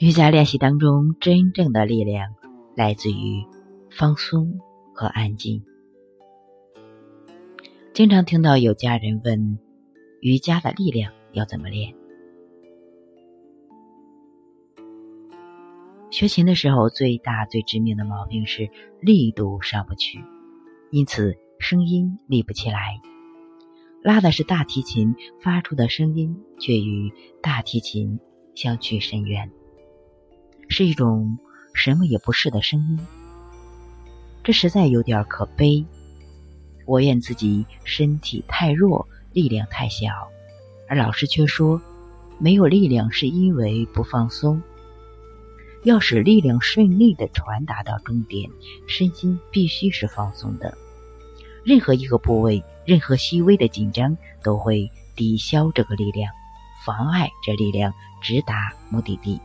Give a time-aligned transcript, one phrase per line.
[0.00, 2.34] 瑜伽练习当中，真正的力量
[2.74, 3.44] 来自于
[3.90, 4.58] 放松
[4.94, 5.62] 和安静。
[7.92, 9.58] 经常听到有家人问：
[10.22, 11.94] 瑜伽的力量要怎么练？
[16.10, 18.70] 学琴的时候，最大最致命的毛病是
[19.02, 20.24] 力度上不去，
[20.90, 23.02] 因此声音立不起来。
[24.02, 27.12] 拉的是大提琴，发出的声音却与
[27.42, 28.18] 大提琴
[28.54, 29.50] 相去甚远。
[30.70, 31.36] 是一种
[31.74, 33.00] 什么也不是的声音，
[34.44, 35.84] 这实在有点可悲。
[36.86, 40.08] 我怨自己身体太弱，力量太小，
[40.88, 41.82] 而老师却说
[42.38, 44.62] 没有力量是因为不放松。
[45.82, 48.48] 要使力量顺利的传达到终点，
[48.86, 50.78] 身心必须是放松的。
[51.64, 56.32] 任何一个部位，任何细微的紧张，都会抵消这个力量，
[56.86, 59.40] 妨碍这力量直达目的地。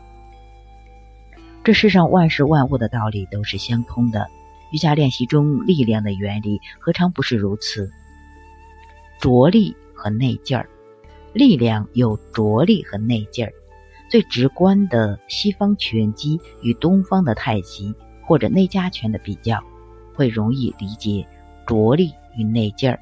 [1.66, 4.28] 这世上万事万物的道理都是相通的，
[4.70, 7.92] 瑜伽练习中力量的原理何尝不是如此？
[9.20, 10.70] 着力和内劲儿，
[11.34, 13.52] 力量有着力和内劲儿。
[14.12, 19.60] 最直观的西方拳击与东方的太极或者内家拳的比较，
[20.14, 21.26] 会容易理解
[21.66, 23.00] 着力与内劲儿。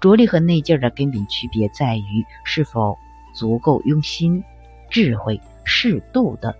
[0.00, 2.96] 着力和内劲儿的根本区别在于是否
[3.34, 4.44] 足够用心、
[4.88, 6.56] 智慧、适度的。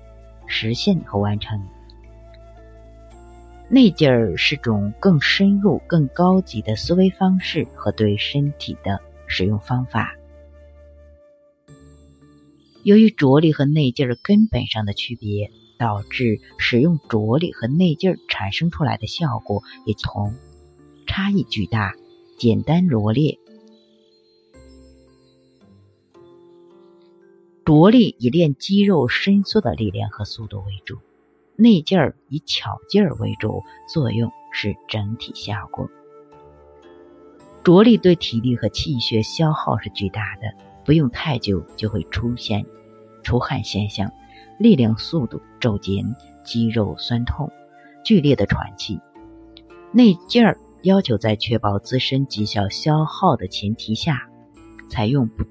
[0.53, 1.67] 实现和完成，
[3.71, 10.15] 内劲儿是种更深入、更高级的思维方式和对身体的使用方法。
[12.83, 20.35] 由于着力和内劲儿根本上的区别，导致使用着力和内劲儿产生出来的效果也同，
[21.07, 21.95] 差异巨大。
[22.39, 23.39] 简单罗列。
[27.65, 30.99] 着力以练肌肉伸缩的力量和速度为主，
[31.55, 35.89] 内劲儿以巧劲儿为主，作用是整体效果。
[37.63, 40.53] 着力对体力和气血消耗是巨大的，
[40.85, 42.67] 不用太久就会出现
[43.23, 44.11] 出汗现象，
[44.59, 47.49] 力量速度骤减，肌肉酸痛，
[48.05, 48.99] 剧烈的喘气。
[49.93, 54.29] 内劲儿要求在确保自身绩效消耗的前提下，
[54.91, 55.45] 采用不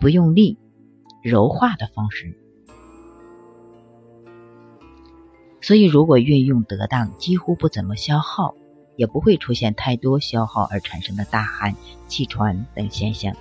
[0.00, 0.58] 不用力。
[1.28, 2.36] 柔化的方式，
[5.60, 8.54] 所以如果运用得当，几乎不怎么消耗，
[8.94, 11.74] 也不会出现太多消耗而产生的大汗、
[12.06, 13.34] 气喘等现象。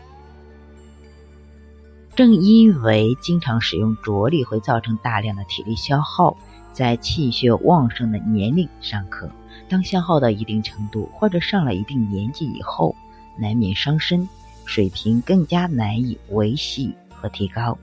[2.16, 6.36] 正因为经常使用着力会造成大量的体力消耗，
[6.74, 9.30] 在气血旺盛的年龄尚可，
[9.70, 12.96] 当消耗到一定程度或者上了一定年纪以后，
[13.38, 14.28] 难免伤身，
[14.66, 16.96] 水平更加难以维系。
[17.26, 17.78] 和提高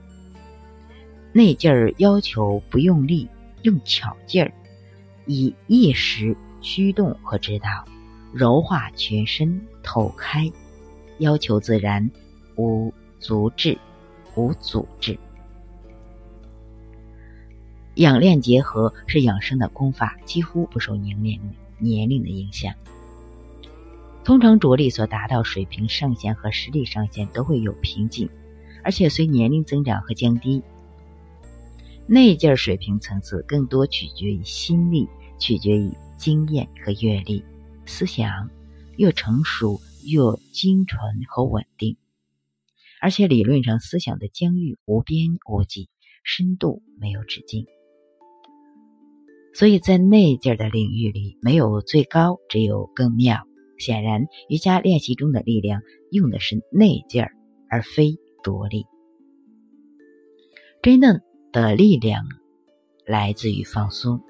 [1.33, 3.27] 内劲儿，要求不用力，
[3.63, 4.53] 用巧劲儿，
[5.25, 7.83] 以意识驱动和指导，
[8.31, 10.49] 柔化全身，透开，
[11.17, 12.09] 要求自然，
[12.55, 13.77] 无阻滞，
[14.35, 15.17] 无阻滞。
[17.95, 21.41] 养练结合是养生的功法，几乎不受年龄
[21.79, 22.73] 年龄的影响。
[24.23, 28.29] 通常着力所达到水平上限和实力上限都会有瓶颈。
[28.83, 30.61] 而且随年龄增长和降低，
[32.05, 35.07] 内劲儿水平层次更多取决于心力，
[35.39, 37.43] 取决于经验和阅历。
[37.85, 38.49] 思想
[38.97, 40.19] 越成熟，越
[40.53, 41.97] 精纯和稳定。
[43.01, 45.89] 而且理论上，思想的疆域无边无际，
[46.23, 47.65] 深度没有止境。
[49.53, 53.43] 所以在内劲儿的领域里，没有最高，只有更妙。
[53.77, 57.33] 显然，瑜伽练习中的力量用的是内劲儿，
[57.69, 58.17] 而非。
[58.43, 58.85] 着力，
[60.83, 62.25] 真正的力量
[63.07, 64.21] 来自于放松。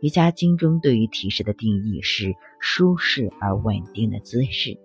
[0.00, 4.78] 瑜伽经中对于体式的定义是舒适而稳定的姿势。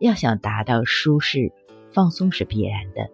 [0.00, 1.52] 要想达到舒适，
[1.92, 3.10] 放松是必然的，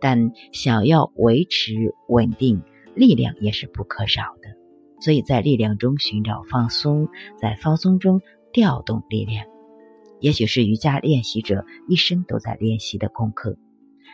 [0.00, 2.62] 但想要维持稳定，
[2.94, 4.56] 力量也是不可少的。
[5.00, 7.08] 所以在力量中寻找放松，
[7.38, 8.22] 在放松中
[8.52, 9.46] 调动力量，
[10.20, 13.58] 也许是瑜伽练习者一生都在练习的功课。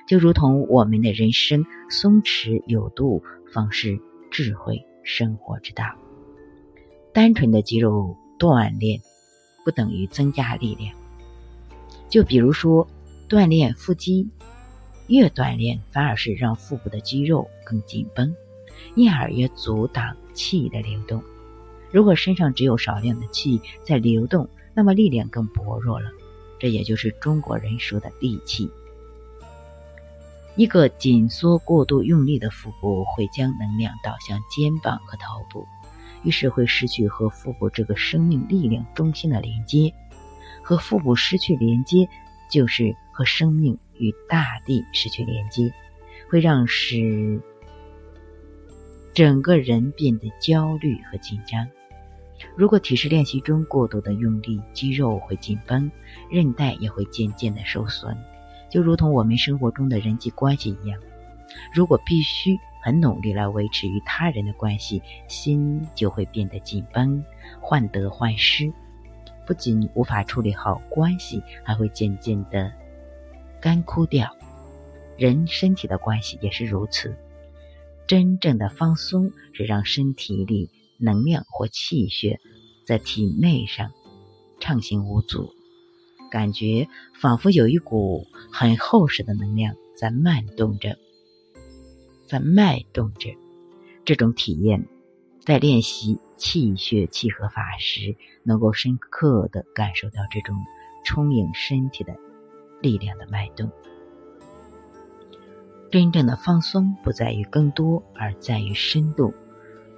[0.06, 3.22] 就如同我们的人生，松弛有度，
[3.52, 3.98] 方是
[4.30, 5.84] 智慧生活之道。
[7.12, 9.00] 单纯的肌肉锻炼
[9.64, 10.94] 不等于增加力量。
[12.08, 12.86] 就比如说，
[13.28, 14.28] 锻炼腹肌，
[15.06, 18.34] 越锻炼反而是让腹部的肌肉更紧绷，
[18.94, 21.22] 因而也阻挡气的流动。
[21.90, 26.10] 如果身上只有少量的气在流动，那么力量更薄弱了。
[26.58, 28.70] 这也就是中国人说的“力气”。
[30.54, 35.66] 一个紧缩过度用力的腹部会将能量导向肩膀和头部，
[36.22, 39.92] 于是会失去和腹部这个生命力量中心的连接。
[40.62, 42.08] 和腹部失去连接，
[42.50, 45.72] 就是和生命与大地失去连接，
[46.30, 47.40] 会让使
[49.14, 51.66] 整个人变得焦虑和紧张。
[52.56, 55.90] 如果体式练习中过度的用力，肌肉会紧绷，
[56.30, 58.16] 韧带也会渐渐的受损。
[58.72, 60.98] 就如同我们生活中的人际关系一样，
[61.74, 67.22] 如果必须很努力来维持与他人的关系，心就会变得紧绷，
[67.60, 68.72] 患得患失，
[69.46, 72.72] 不仅无法处理好关系，还会渐渐的
[73.60, 74.34] 干枯掉。
[75.18, 77.14] 人身体的关系也是如此。
[78.06, 82.40] 真正的放松是让身体里能量或气血
[82.86, 83.92] 在体内上
[84.60, 85.52] 畅行无阻。
[86.32, 90.96] 感觉仿佛有一股很厚实的能量在脉动着，
[92.26, 93.28] 在脉动着。
[94.06, 94.86] 这种体验
[95.40, 100.56] 在练习气血气和法时，能够深刻的感受到这种
[101.04, 102.16] 充盈身体的
[102.80, 103.70] 力量的脉动。
[105.90, 109.34] 真正的放松不在于更多，而在于深度，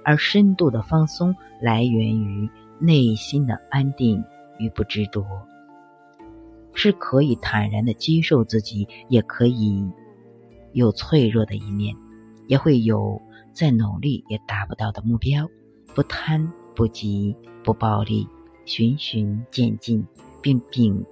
[0.03, 4.21] 而深度的放松来源于内心的安定
[4.59, 5.25] 与不执着。
[6.75, 9.89] 是可以坦然的接受自己，也可以
[10.73, 11.95] 有脆弱的一面，
[12.47, 13.19] 也会有
[13.53, 15.49] 再努力也达不到的目标。
[15.95, 18.27] 不贪不急不暴力，
[18.65, 20.05] 循循渐进，
[20.41, 21.05] 并并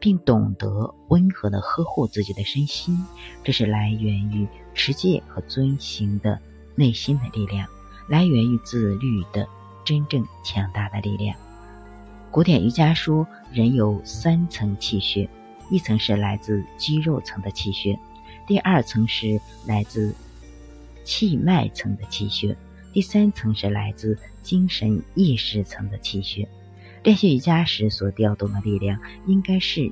[0.00, 2.98] 并懂得温和的呵护自己的身心，
[3.44, 6.40] 这是来源于持戒和遵行的
[6.74, 7.68] 内心的力量，
[8.08, 9.46] 来源于自律的
[9.84, 11.36] 真正强大的力量。
[12.30, 15.28] 古典瑜伽说，人有三层气血，
[15.70, 17.98] 一层是来自肌肉层的气血，
[18.46, 20.14] 第二层是来自
[21.02, 22.54] 气脉层的气血，
[22.92, 26.46] 第三层是来自精神意识层的气血。
[27.02, 29.90] 练习瑜伽时所调动的力量，应该是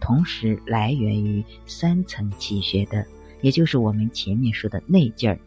[0.00, 3.06] 同时来源于三层气血的，
[3.40, 5.38] 也就是我们前面说的内劲儿。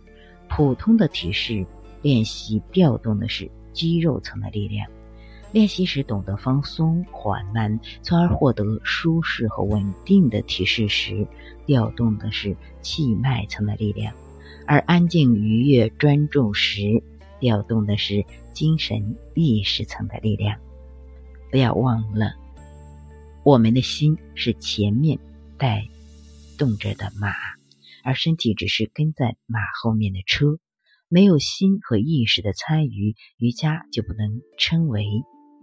[0.48, 1.66] 普通的体式
[2.02, 4.90] 练习调动的是肌肉层的力量。
[5.54, 11.26] 练习时懂得放松、缓慢，从而获得舒适和稳定的体式时，
[11.66, 14.14] 调动的是气脉层的力量；
[14.66, 17.02] 而安静、愉悦、专注时，
[17.40, 20.60] 调动的是精神意识层的力量。
[21.50, 22.34] 不要忘了，
[23.44, 25.18] 我们的心是前面
[25.58, 25.88] 带
[26.58, 27.32] 动着的马，
[28.04, 30.60] 而身体只是跟在马后面的车。
[31.10, 35.06] 没有心和意识的参与，瑜伽就不能称为。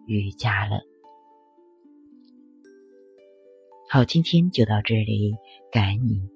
[0.07, 0.81] 瑜伽了。
[3.89, 5.35] 好，今天就到这里，
[5.71, 6.34] 感恩你。